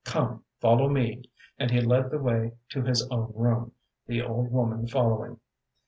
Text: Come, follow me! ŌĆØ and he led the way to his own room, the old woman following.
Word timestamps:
Come, 0.03 0.43
follow 0.59 0.89
me! 0.89 1.17
ŌĆØ 1.17 1.25
and 1.59 1.69
he 1.69 1.79
led 1.79 2.09
the 2.09 2.17
way 2.17 2.53
to 2.69 2.81
his 2.81 3.07
own 3.11 3.33
room, 3.35 3.73
the 4.07 4.23
old 4.23 4.49
woman 4.49 4.87
following. 4.87 5.39